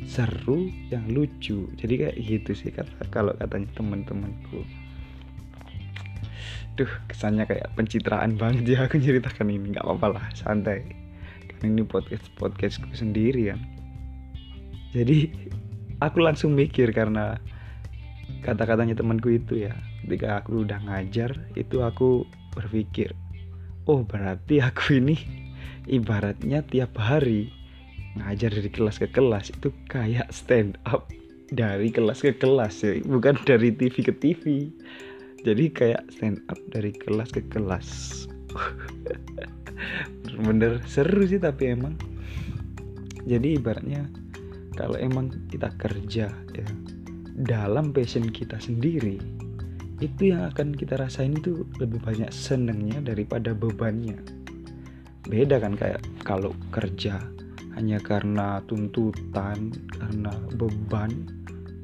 seru 0.04 0.68
yang 0.92 1.08
lucu. 1.08 1.64
Jadi 1.80 1.94
kayak 2.06 2.16
gitu 2.20 2.50
sih 2.52 2.70
kata 2.70 3.08
kalau 3.08 3.32
katanya 3.40 3.72
teman-temanku 3.72 4.62
duh 6.72 6.88
kesannya 7.04 7.44
kayak 7.44 7.68
pencitraan 7.76 8.40
banget 8.40 8.76
ya 8.76 8.78
aku 8.84 9.00
ceritakan 9.00 9.48
ini. 9.48 9.72
Nggak 9.72 9.84
apa-apa 9.84 10.06
lah 10.20 10.26
santai. 10.36 10.84
Kan 11.48 11.72
ini 11.72 11.84
podcast 11.88 12.28
podcastku 12.36 12.92
sendiri 12.92 13.52
kan. 13.52 13.60
Jadi 14.92 15.32
aku 16.04 16.20
langsung 16.20 16.52
mikir 16.52 16.92
karena 16.92 17.40
kata-katanya 18.44 18.92
temanku 18.98 19.32
itu 19.32 19.68
ya 19.68 19.72
ketika 20.04 20.42
aku 20.42 20.66
udah 20.66 20.78
ngajar 20.86 21.32
itu 21.54 21.82
aku 21.82 22.26
berpikir 22.52 23.14
oh 23.86 24.02
berarti 24.02 24.60
aku 24.60 25.00
ini 25.02 25.16
ibaratnya 25.96 26.62
tiap 26.66 26.94
hari 26.98 27.50
ngajar 28.20 28.52
dari 28.52 28.68
kelas 28.68 29.00
ke 29.00 29.08
kelas 29.08 29.54
itu 29.56 29.72
kayak 29.88 30.28
stand 30.28 30.76
up 30.84 31.08
dari 31.52 31.88
kelas 31.88 32.20
ke 32.20 32.36
kelas 32.36 32.84
ya 32.84 33.00
bukan 33.08 33.40
dari 33.48 33.72
TV 33.72 34.04
ke 34.04 34.12
TV 34.20 34.68
jadi 35.42 35.74
kayak 35.74 36.02
stand 36.14 36.38
up 36.46 36.58
dari 36.70 36.94
kelas 36.94 37.34
ke 37.34 37.42
kelas. 37.50 37.88
Bener-bener 40.22 40.78
seru 40.86 41.26
sih 41.26 41.42
tapi 41.42 41.74
emang. 41.74 41.98
Jadi 43.26 43.58
ibaratnya 43.58 44.06
kalau 44.78 44.94
emang 44.98 45.34
kita 45.50 45.74
kerja 45.82 46.30
ya 46.30 46.66
dalam 47.42 47.90
passion 47.90 48.30
kita 48.30 48.58
sendiri 48.62 49.18
itu 50.02 50.34
yang 50.34 50.50
akan 50.50 50.74
kita 50.74 50.98
rasain 50.98 51.38
itu 51.38 51.62
lebih 51.78 52.02
banyak 52.02 52.28
senengnya 52.34 52.98
daripada 52.98 53.54
bebannya. 53.54 54.18
Beda 55.22 55.62
kan 55.62 55.78
kayak 55.78 56.02
kalau 56.26 56.50
kerja 56.74 57.22
hanya 57.78 58.02
karena 58.02 58.58
tuntutan 58.66 59.70
karena 59.94 60.34
beban. 60.58 61.30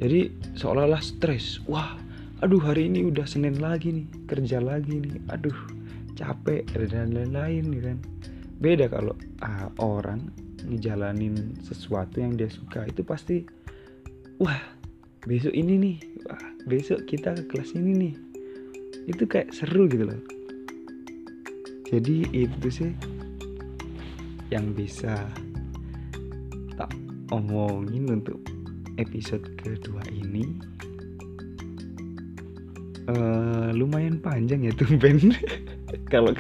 Jadi 0.03 0.35
seolah-olah 0.59 0.99
stres. 0.99 1.63
Wah 1.71 1.95
aduh 2.43 2.59
hari 2.59 2.91
ini 2.91 3.07
udah 3.07 3.27
Senin 3.27 3.63
lagi 3.63 3.95
nih 3.95 4.07
kerja 4.27 4.59
lagi 4.59 4.99
nih. 4.99 5.23
Aduh 5.31 5.55
capek 6.19 6.67
dan 6.91 7.15
lain-lain 7.15 7.63
nih 7.71 7.83
kan. 7.87 7.99
Beda 8.59 8.91
kalau 8.91 9.15
ah, 9.47 9.71
orang 9.79 10.27
ngejalanin 10.67 11.55
sesuatu 11.63 12.19
yang 12.19 12.35
dia 12.35 12.51
suka 12.51 12.83
itu 12.91 13.07
pasti 13.07 13.47
wah 14.43 14.59
besok 15.23 15.55
ini 15.55 15.75
nih. 15.79 15.97
Wah 16.27 16.58
besok 16.69 17.09
kita 17.09 17.33
ke 17.33 17.43
kelas 17.49 17.73
ini 17.73 17.93
nih. 17.97 18.15
Itu 19.09 19.25
kayak 19.25 19.57
seru 19.57 19.89
gitu 19.89 20.05
loh. 20.05 20.21
Jadi 21.89 22.29
itu 22.37 22.69
sih 22.69 22.93
yang 24.53 24.77
bisa 24.77 25.25
tak 26.77 26.93
omongin 27.33 28.13
untuk 28.13 28.37
episode 29.01 29.49
kedua 29.57 30.05
ini. 30.13 30.45
Uh, 33.09 33.73
lumayan 33.73 34.21
panjang 34.21 34.69
ya 34.69 34.73
Ben. 35.01 35.17
Kalau 36.13 36.37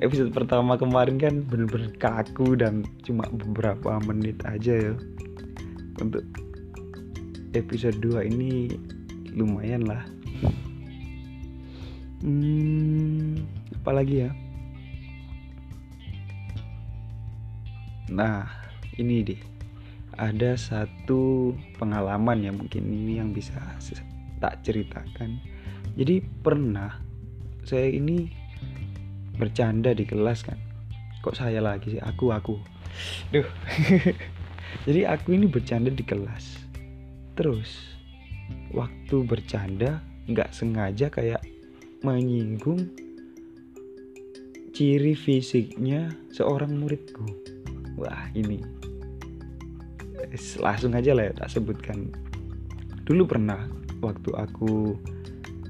episode 0.00 0.32
pertama 0.32 0.80
kemarin 0.80 1.20
kan 1.20 1.44
bener-bener 1.44 1.92
kaku 2.00 2.56
dan 2.56 2.88
cuma 3.04 3.28
beberapa 3.28 4.00
menit 4.08 4.40
aja 4.48 4.72
ya. 4.72 4.94
Untuk 6.00 6.24
episode 7.52 8.00
2 8.00 8.32
ini 8.32 8.72
lumayan 9.36 9.84
lah. 9.84 10.02
Hmm, 12.24 13.44
apalagi 13.76 14.24
ya? 14.24 14.30
Nah 18.08 18.48
ini 18.96 19.20
deh 19.20 19.40
ada 20.16 20.56
satu 20.56 21.52
pengalaman 21.76 22.40
ya 22.40 22.52
mungkin 22.56 22.88
ini 22.88 23.20
yang 23.20 23.36
bisa 23.36 23.60
tak 24.40 24.64
ceritakan. 24.64 25.36
Jadi 25.96 26.24
pernah 26.24 26.96
saya 27.64 27.92
ini 27.92 28.32
bercanda 29.36 29.92
di 29.92 30.08
kelas 30.08 30.48
kan. 30.48 30.56
Kok 31.20 31.36
saya 31.36 31.60
lagi 31.60 31.96
sih? 31.96 32.02
Aku 32.02 32.32
aku. 32.32 32.56
Duh. 33.32 33.44
Jadi 34.88 35.04
aku 35.04 35.36
ini 35.36 35.44
bercanda 35.48 35.92
di 35.92 36.04
kelas. 36.04 36.64
Terus 37.36 37.95
waktu 38.74 39.16
bercanda 39.22 40.02
nggak 40.26 40.50
sengaja 40.50 41.06
kayak 41.06 41.42
menyinggung 42.02 42.90
ciri 44.74 45.16
fisiknya 45.16 46.12
seorang 46.34 46.76
muridku. 46.76 47.24
Wah 47.96 48.28
ini 48.36 48.60
langsung 50.60 50.92
aja 50.92 51.16
lah 51.16 51.30
ya 51.30 51.32
tak 51.32 51.48
sebutkan. 51.48 52.12
Dulu 53.06 53.24
pernah 53.24 53.64
waktu 54.04 54.30
aku 54.36 54.98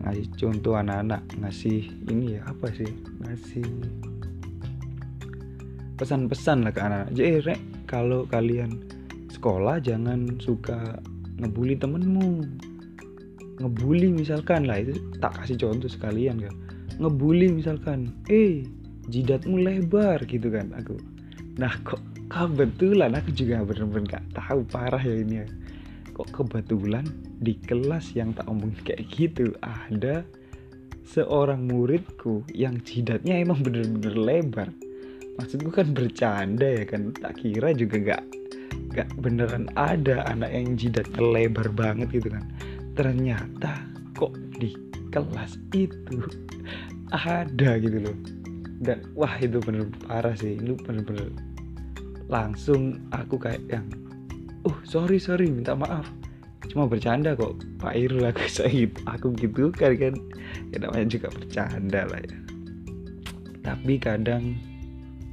ngasih 0.03 0.27
contoh 0.37 0.75
anak-anak 0.75 1.23
ngasih 1.39 1.87
ini 2.11 2.41
ya 2.41 2.43
apa 2.51 2.73
sih? 2.75 2.91
Ngasih 3.23 3.69
pesan-pesan 5.97 6.67
lah 6.67 6.73
ke 6.75 6.81
anak-anak. 6.83 7.11
Jadi 7.15 7.31
rek 7.47 7.61
kalau 7.87 8.27
kalian 8.27 8.83
sekolah 9.31 9.79
jangan 9.79 10.41
suka 10.43 10.99
ngebully 11.39 11.79
temenmu 11.79 12.43
ngebully 13.57 14.13
misalkan 14.13 14.69
lah 14.69 14.81
itu 14.85 14.97
tak 15.21 15.33
kasih 15.41 15.57
contoh 15.57 15.89
sekalian 15.89 16.41
kan 16.41 16.55
ngebully 17.01 17.53
misalkan 17.53 18.13
eh 18.33 18.65
jidatmu 19.07 19.63
lebar 19.63 20.23
gitu 20.27 20.51
kan 20.51 20.73
aku. 20.75 20.99
Nah 21.57 21.73
kok 21.87 22.03
kebetulan 22.27 23.15
aku 23.15 23.31
juga 23.33 23.63
bener-bener 23.63 24.19
gak 24.19 24.25
tahu 24.35 24.67
parah 24.67 25.01
ya 25.01 25.15
ini 25.15 25.45
ya. 25.45 25.47
Kok 26.17 26.29
kebetulan 26.33 27.05
di 27.45 27.55
kelas 27.61 28.17
yang 28.17 28.33
tak 28.33 28.49
omong 28.49 28.73
kayak 28.83 29.05
gitu 29.13 29.53
ada 29.61 30.25
seorang 31.07 31.69
muridku 31.71 32.43
yang 32.51 32.81
jidatnya 32.83 33.39
emang 33.39 33.63
bener-bener 33.63 34.17
lebar. 34.17 34.69
Maksudku 35.37 35.69
kan 35.69 35.93
bercanda 35.93 36.65
ya 36.65 36.85
kan 36.89 37.13
tak 37.13 37.37
kira 37.45 37.77
juga 37.77 38.01
gak 38.01 38.23
gak 38.97 39.09
beneran 39.21 39.69
ada 39.77 40.25
anak 40.33 40.49
yang 40.49 40.73
jidatnya 40.81 41.21
lebar 41.21 41.69
banget 41.77 42.09
gitu 42.17 42.33
kan 42.33 42.45
ternyata 42.97 43.85
kok 44.17 44.33
di 44.57 44.73
kelas 45.13 45.61
itu 45.77 46.25
ada 47.13 47.77
gitu 47.77 48.01
loh. 48.01 48.17
Dan 48.81 49.05
wah 49.13 49.37
itu 49.39 49.61
bener 49.61 49.89
parah 50.09 50.33
sih. 50.35 50.57
Lu 50.59 50.75
bener-bener 50.81 51.31
langsung 52.27 52.99
aku 53.15 53.39
kayak 53.39 53.63
yang 53.71 53.87
oh 54.67 54.75
sorry 54.83 55.21
sorry 55.21 55.53
minta 55.53 55.77
maaf. 55.77 56.09
Cuma 56.73 56.89
bercanda 56.89 57.37
kok 57.39 57.63
Pak 57.79 57.95
Irul 57.95 58.27
aku 58.27 58.49
saya 58.57 58.89
aku 59.07 59.37
gitu 59.37 59.69
kan 59.71 59.95
kan? 59.97 60.15
Ya 60.73 60.83
namanya 60.83 61.07
juga 61.07 61.29
bercanda 61.31 62.09
lah 62.09 62.21
ya. 62.25 62.39
Tapi 63.63 64.01
kadang 64.01 64.57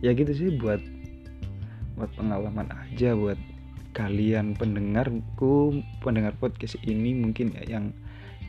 ya 0.03 0.11
gitu 0.11 0.35
sih 0.35 0.49
buat 0.59 0.83
buat 1.95 2.09
pengalaman 2.17 2.67
aja 2.73 3.15
buat 3.15 3.37
kalian 3.93 4.57
pendengarku 4.57 5.79
pendengar 6.01 6.33
podcast 6.41 6.75
ini 6.83 7.13
mungkin 7.13 7.53
ya 7.53 7.79
yang 7.79 7.93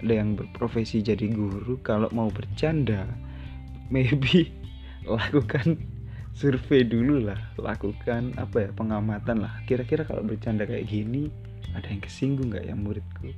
ada 0.00 0.20
yang 0.20 0.35
berprofesi 0.35 1.04
jadi 1.04 1.30
guru 1.30 1.78
kalau 1.85 2.11
mau 2.11 2.33
bercanda 2.33 3.07
maybe 3.92 4.50
lakukan 5.07 5.78
survei 6.35 6.83
dulu 6.83 7.30
lah 7.30 7.38
lakukan 7.57 8.35
apa 8.37 8.68
ya 8.68 8.70
pengamatan 8.74 9.46
lah. 9.46 9.54
Kira-kira 9.64 10.02
kalau 10.02 10.26
bercanda 10.26 10.66
kayak 10.66 10.90
gini 10.90 11.30
ada 11.72 11.87
yang 11.87 12.02
kesinggung 12.02 12.50
nggak 12.50 12.66
ya 12.66 12.74
muridku? 12.74 13.30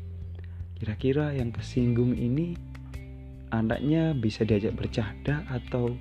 Kira-kira 0.80 1.36
yang 1.36 1.52
kesinggung 1.52 2.16
ini 2.16 2.56
anaknya 3.52 4.16
bisa 4.16 4.42
diajak 4.48 4.74
bercanda 4.74 5.44
atau 5.52 5.92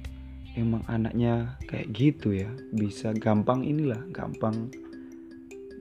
emang 0.56 0.88
anaknya 0.88 1.60
kayak 1.68 1.92
gitu 1.92 2.32
ya? 2.32 2.50
Bisa 2.72 3.12
gampang 3.12 3.68
inilah 3.68 4.00
gampang 4.16 4.72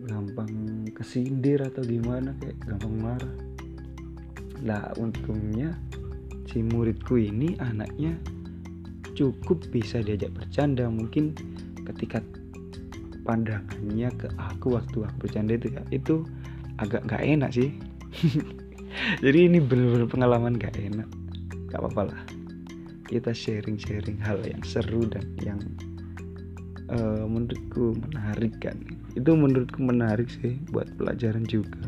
gampang 0.05 0.85
kesindir 0.93 1.61
atau 1.65 1.81
gimana 1.85 2.37
kayak 2.41 2.57
gampang 2.65 2.95
marah. 3.01 3.35
Lah 4.65 4.93
untungnya 5.01 5.75
si 6.49 6.61
muridku 6.65 7.19
ini 7.19 7.57
anaknya 7.61 8.17
cukup 9.17 9.65
bisa 9.73 10.01
diajak 10.05 10.33
bercanda. 10.37 10.87
Mungkin 10.89 11.35
ketika 11.89 12.21
pandangannya 13.25 14.13
ke 14.21 14.29
aku 14.37 14.77
waktu 14.77 15.09
aku 15.09 15.17
bercanda 15.25 15.57
itu 15.57 15.73
ya 15.73 15.83
itu 15.89 16.25
agak 16.79 17.05
nggak 17.09 17.23
enak 17.25 17.51
sih. 17.53 17.73
Jadi 19.25 19.39
ini 19.51 19.59
bener-bener 19.59 20.07
pengalaman 20.07 20.55
gak 20.55 20.79
enak. 20.79 21.09
Gak 21.71 21.83
apa-apa 21.83 22.15
lah. 22.15 22.23
Kita 23.11 23.35
sharing-sharing 23.35 24.23
hal 24.23 24.39
yang 24.47 24.63
seru 24.63 25.03
dan 25.07 25.27
yang 25.43 25.59
uh, 26.95 27.25
menurutku 27.27 27.99
menarik 28.09 28.55
kan? 28.63 28.79
Itu 29.19 29.35
menurutku 29.35 29.83
menarik 29.83 30.31
sih 30.31 30.59
buat 30.71 30.89
pelajaran 30.97 31.45
juga. 31.45 31.83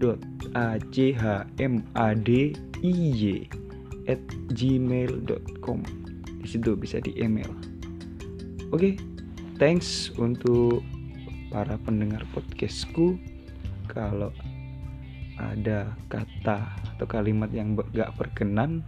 dot 0.00 0.18
a 0.56 0.78
c 0.92 1.12
h 1.12 1.44
m 1.60 1.82
a 1.96 2.14
d 2.16 2.52
i 2.80 2.92
y 3.12 3.48
at 4.08 4.20
gmail.com 4.54 5.82
di 6.40 6.46
situ 6.46 6.76
bisa 6.78 7.00
di 7.02 7.10
email 7.20 7.50
oke 8.70 8.80
okay, 8.80 8.96
thanks 9.56 10.12
untuk 10.20 10.84
para 11.50 11.78
pendengar 11.82 12.22
podcastku. 12.34 13.18
Kalau 13.86 14.34
ada 15.36 15.92
kata 16.08 16.58
atau 16.96 17.06
kalimat 17.08 17.52
yang 17.52 17.76
gak 17.92 18.12
berkenan 18.16 18.80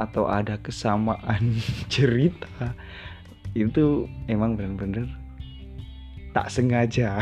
atau 0.00 0.24
ada 0.24 0.56
kesamaan 0.56 1.60
cerita 1.92 2.72
itu 3.52 4.08
emang 4.30 4.56
bener-bener 4.56 5.10
tak 6.30 6.48
sengaja. 6.48 7.18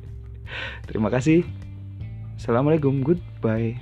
Terima 0.88 1.12
kasih. 1.12 1.44
Assalamualaikum. 2.40 3.04
Goodbye 3.04 3.76